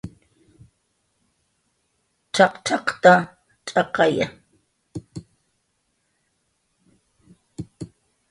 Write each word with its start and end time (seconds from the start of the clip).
"cx""aqcx""aqta, 2.33 3.13
cx'aqaya" 3.67 4.27